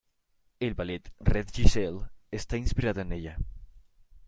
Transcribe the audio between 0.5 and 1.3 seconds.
El ballet